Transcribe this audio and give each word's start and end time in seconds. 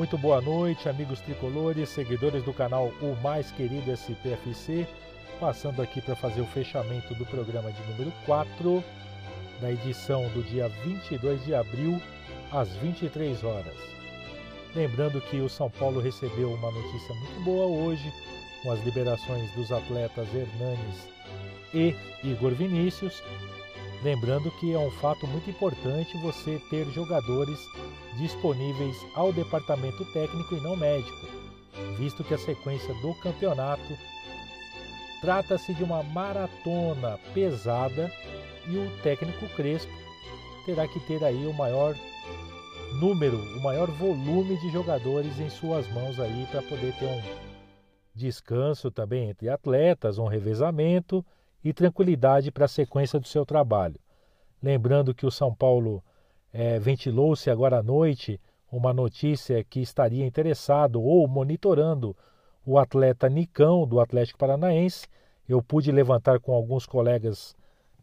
Muito 0.00 0.16
boa 0.16 0.40
noite, 0.40 0.88
amigos 0.88 1.20
tricolores, 1.20 1.90
seguidores 1.90 2.42
do 2.42 2.54
canal 2.54 2.86
O 3.02 3.14
Mais 3.22 3.50
Querido 3.50 3.92
SPFC. 3.92 4.86
Passando 5.38 5.82
aqui 5.82 6.00
para 6.00 6.16
fazer 6.16 6.40
o 6.40 6.46
fechamento 6.46 7.14
do 7.16 7.26
programa 7.26 7.70
de 7.70 7.82
número 7.82 8.10
4, 8.24 8.82
da 9.60 9.70
edição 9.70 10.26
do 10.30 10.42
dia 10.42 10.68
22 10.86 11.44
de 11.44 11.54
abril, 11.54 12.00
às 12.50 12.70
23 12.76 13.44
horas. 13.44 13.76
Lembrando 14.74 15.20
que 15.20 15.38
o 15.38 15.50
São 15.50 15.68
Paulo 15.68 16.00
recebeu 16.00 16.50
uma 16.50 16.70
notícia 16.70 17.14
muito 17.16 17.44
boa 17.44 17.66
hoje, 17.66 18.10
com 18.62 18.72
as 18.72 18.82
liberações 18.82 19.52
dos 19.54 19.70
atletas 19.70 20.34
Hernanes 20.34 21.10
e 21.74 21.94
Igor 22.24 22.52
Vinícius. 22.52 23.22
Lembrando 24.02 24.50
que 24.52 24.72
é 24.72 24.78
um 24.78 24.90
fato 24.90 25.26
muito 25.26 25.50
importante 25.50 26.16
você 26.18 26.58
ter 26.70 26.86
jogadores 26.86 27.58
disponíveis 28.16 28.96
ao 29.14 29.30
departamento 29.30 30.04
técnico 30.12 30.54
e 30.54 30.60
não 30.60 30.74
médico, 30.74 31.26
visto 31.98 32.24
que 32.24 32.32
a 32.32 32.38
sequência 32.38 32.94
do 32.94 33.14
campeonato 33.20 33.96
trata-se 35.20 35.74
de 35.74 35.84
uma 35.84 36.02
maratona 36.02 37.18
pesada 37.34 38.10
e 38.66 38.76
o 38.76 39.02
técnico 39.02 39.46
Crespo 39.54 39.92
terá 40.64 40.88
que 40.88 41.00
ter 41.00 41.22
aí 41.22 41.46
o 41.46 41.52
maior 41.52 41.94
número, 42.98 43.36
o 43.36 43.62
maior 43.62 43.90
volume 43.90 44.58
de 44.60 44.70
jogadores 44.70 45.38
em 45.38 45.50
suas 45.50 45.86
mãos 45.88 46.18
aí 46.18 46.46
para 46.50 46.62
poder 46.62 46.94
ter 46.98 47.04
um 47.04 47.22
descanso 48.14 48.90
também 48.90 49.28
entre 49.28 49.50
atletas, 49.50 50.16
um 50.16 50.26
revezamento 50.26 51.24
e 51.62 51.72
tranquilidade 51.72 52.50
para 52.50 52.64
a 52.64 52.68
sequência 52.68 53.18
do 53.20 53.28
seu 53.28 53.44
trabalho. 53.44 54.00
Lembrando 54.62 55.14
que 55.14 55.26
o 55.26 55.30
São 55.30 55.54
Paulo 55.54 56.02
é, 56.52 56.78
ventilou-se 56.78 57.50
agora 57.50 57.78
à 57.78 57.82
noite 57.82 58.40
uma 58.70 58.92
notícia 58.92 59.62
que 59.64 59.80
estaria 59.80 60.24
interessado 60.24 61.02
ou 61.02 61.26
monitorando 61.26 62.16
o 62.64 62.78
atleta 62.78 63.28
Nicão 63.28 63.86
do 63.86 64.00
Atlético 64.00 64.38
Paranaense. 64.38 65.08
Eu 65.48 65.62
pude 65.62 65.90
levantar 65.90 66.38
com 66.40 66.52
alguns 66.52 66.86
colegas 66.86 67.56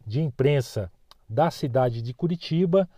de 0.06 0.20
imprensa 0.20 0.90
da 1.28 1.50
cidade 1.50 2.02
de 2.02 2.12
Curitiba 2.12 2.88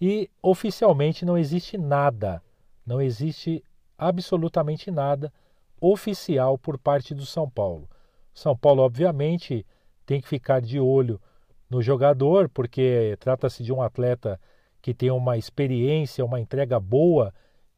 e 0.00 0.30
oficialmente 0.42 1.24
não 1.24 1.36
existe 1.36 1.76
nada, 1.76 2.42
não 2.86 3.00
existe 3.00 3.64
absolutamente 3.96 4.90
nada 4.90 5.32
oficial 5.80 6.56
por 6.56 6.78
parte 6.78 7.14
do 7.14 7.26
São 7.26 7.48
Paulo. 7.48 7.88
São 8.32 8.56
Paulo, 8.56 8.82
obviamente, 8.82 9.66
tem 10.08 10.22
que 10.22 10.26
ficar 10.26 10.62
de 10.62 10.80
olho 10.80 11.20
no 11.68 11.82
jogador, 11.82 12.48
porque 12.48 13.14
trata-se 13.20 13.62
de 13.62 13.70
um 13.70 13.82
atleta 13.82 14.40
que 14.80 14.94
tem 14.94 15.10
uma 15.10 15.36
experiência, 15.36 16.24
uma 16.24 16.40
entrega 16.40 16.80
boa, 16.80 17.30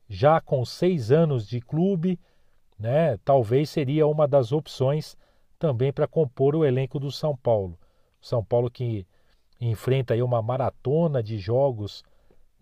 já 0.08 0.40
com 0.40 0.64
seis 0.64 1.10
anos 1.10 1.44
de 1.44 1.60
clube, 1.60 2.20
né? 2.78 3.16
Talvez 3.24 3.68
seria 3.68 4.06
uma 4.06 4.28
das 4.28 4.52
opções 4.52 5.16
também 5.58 5.92
para 5.92 6.06
compor 6.06 6.54
o 6.54 6.64
elenco 6.64 7.00
do 7.00 7.10
São 7.10 7.36
Paulo. 7.36 7.76
São 8.20 8.44
Paulo 8.44 8.70
que 8.70 9.04
enfrenta 9.60 10.14
aí 10.14 10.22
uma 10.22 10.40
maratona 10.40 11.20
de 11.20 11.36
jogos 11.36 12.04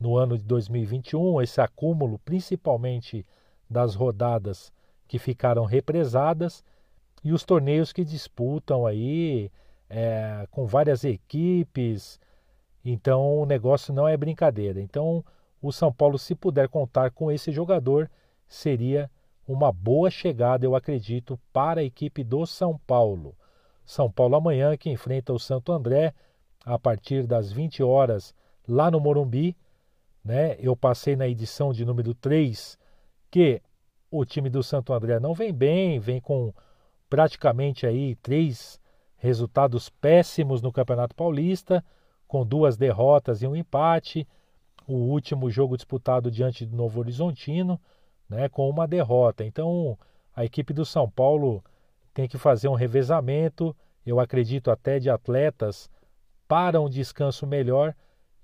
no 0.01 0.17
ano 0.17 0.39
de 0.39 0.45
2021, 0.45 1.43
esse 1.43 1.61
acúmulo 1.61 2.19
principalmente 2.21 3.23
das 3.69 3.95
rodadas 3.95 4.73
que 5.07 5.19
ficaram 5.19 5.67
represadas 5.67 6.65
e 7.25 7.33
os 7.33 7.45
torneios 7.45 7.93
que 7.93 8.05
disputam 8.05 8.87
aí 8.87 9.51
é, 9.89 10.47
com 10.51 10.67
várias 10.67 11.05
equipes. 11.05 12.21
Então 12.85 13.39
o 13.39 13.47
negócio 13.47 13.93
não 13.93 14.07
é 14.07 14.17
brincadeira. 14.17 14.81
Então 14.81 15.25
o 15.61 15.73
São 15.73 15.93
Paulo, 15.93 16.19
se 16.19 16.35
puder 16.35 16.69
contar 16.69 17.11
com 17.11 17.31
esse 17.31 17.51
jogador, 17.51 18.11
seria 18.47 19.11
uma 19.47 19.73
boa 19.73 20.11
chegada, 20.11 20.65
eu 20.65 20.75
acredito, 20.75 21.39
para 21.53 21.81
a 21.81 21.85
equipe 21.85 22.23
do 22.23 22.47
São 22.47 22.79
Paulo. 22.87 23.35
São 23.85 24.11
Paulo 24.11 24.37
amanhã 24.37 24.77
que 24.77 24.91
enfrenta 24.91 25.33
o 25.33 25.39
Santo 25.39 25.73
André 25.73 26.15
a 26.65 26.79
partir 26.79 27.27
das 27.27 27.51
20 27.51 27.83
horas 27.83 28.35
lá 28.69 28.91
no 28.91 29.01
Morumbi. 29.01 29.57
Né? 30.23 30.57
Eu 30.61 30.77
passei 30.77 31.17
na 31.17 31.27
edição 31.27 31.73
de 31.73 31.85
número 31.85 32.15
3 32.15 32.79
que 33.31 33.63
o 34.11 34.25
time 34.25 34.51
do 34.51 34.63
Santo 34.63 34.93
André 34.93 35.19
não 35.19 35.33
vem 35.33 35.53
bem, 35.53 35.99
vem 35.99 36.21
com 36.21 36.53
praticamente 37.09 37.87
aí 37.87 38.15
três 38.17 38.81
resultados 39.17 39.89
péssimos 39.89 40.63
no 40.63 40.73
Campeonato 40.73 41.15
Paulista, 41.15 41.85
com 42.27 42.45
duas 42.47 42.77
derrotas 42.77 43.43
e 43.43 43.47
um 43.47 43.57
empate. 43.57 44.27
O 44.87 44.95
último 44.95 45.51
jogo 45.51 45.77
disputado 45.77 46.31
diante 46.31 46.65
do 46.65 46.77
Novo 46.77 47.01
Horizontino, 47.01 47.81
né, 48.29 48.49
com 48.49 48.69
uma 48.69 48.87
derrota. 48.87 49.45
Então, 49.45 49.99
a 50.35 50.45
equipe 50.45 50.73
do 50.73 50.85
São 50.85 51.11
Paulo 51.11 51.63
tem 52.15 52.29
que 52.29 52.39
fazer 52.39 52.69
um 52.69 52.75
revezamento, 52.75 53.75
eu 54.05 54.19
acredito 54.19 54.71
até 54.71 54.99
de 54.99 55.11
atletas 55.11 55.91
para 56.47 56.81
um 56.81 56.89
descanso 56.89 57.47
melhor 57.47 57.95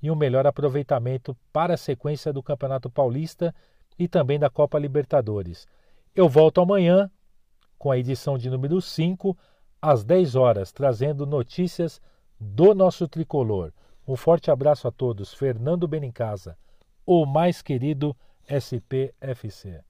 e 0.03 0.11
um 0.11 0.15
melhor 0.15 0.47
aproveitamento 0.47 1.37
para 1.53 1.75
a 1.75 1.79
sequência 1.79 2.33
do 2.33 2.43
Campeonato 2.43 2.91
Paulista 2.91 3.55
e 3.99 4.07
também 4.07 4.39
da 4.39 4.51
Copa 4.51 4.79
Libertadores. 4.79 5.67
Eu 6.15 6.29
volto 6.29 6.61
amanhã 6.61 7.11
com 7.85 7.91
a 7.91 7.99
edição 7.99 8.39
de 8.39 8.49
número 8.49 8.81
5 8.81 9.37
às 9.83 10.03
10 10.05 10.37
horas, 10.37 10.73
trazendo 10.73 11.27
notícias 11.27 12.01
do 12.41 12.75
nosso 12.75 13.07
tricolor. 13.07 13.75
Um 14.09 14.17
forte 14.17 14.51
abraço 14.51 14.89
a 14.89 14.91
todos. 14.91 15.35
Fernando 15.35 15.87
Benincasa, 15.87 16.57
o 17.05 17.27
mais 17.27 17.61
querido 17.61 18.17
SPFC. 18.49 19.85